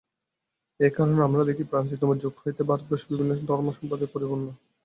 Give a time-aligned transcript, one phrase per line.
[0.79, 4.45] এই কারণে আমরা দেখি, প্রাচীনতম যুগ হইতেই ভারতবর্ষ বিভিন্ন ধর্ম-সম্প্রদায়ে পরিপূর্ণ।